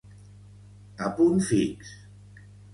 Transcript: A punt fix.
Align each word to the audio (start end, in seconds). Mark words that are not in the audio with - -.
A 1.09 1.13
punt 1.21 1.45
fix. 1.53 1.95